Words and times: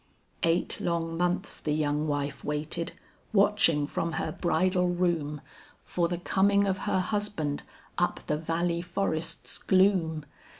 Eight 0.41 0.81
long 0.81 1.15
months 1.15 1.59
the 1.59 1.73
young 1.73 2.07
wife 2.07 2.43
waited, 2.43 2.93
watching 3.33 3.85
from 3.85 4.13
her 4.13 4.31
bridal 4.31 4.87
room 4.89 5.41
For 5.83 6.07
the 6.07 6.17
coming 6.17 6.65
of 6.65 6.79
her 6.89 6.99
husband 7.01 7.61
up 7.99 8.19
the 8.25 8.35
valley 8.37 8.81
forest's 8.81 9.59
gloom. 9.59 10.25